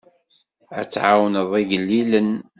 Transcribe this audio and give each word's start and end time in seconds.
Ad 0.79 0.87
tɛawneḍ 0.87 1.51
igellilen. 1.61 2.31